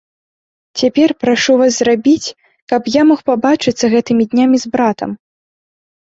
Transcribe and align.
Цяпер 0.79 1.09
прашу 1.23 1.57
вас 1.61 1.71
зрабіць, 1.81 2.33
каб 2.73 2.81
я 2.99 3.05
мог 3.11 3.19
пабачыцца 3.29 3.85
гэтымі 3.93 4.23
днямі 4.35 4.57
з 4.67 4.75
братам. 4.79 5.09